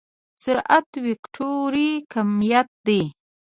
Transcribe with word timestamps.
سرعت 0.43 0.89
وکتوري 1.05 1.91
کميت 2.13 2.67
دی. 2.87 3.01